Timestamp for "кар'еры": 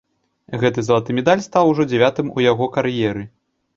2.79-3.23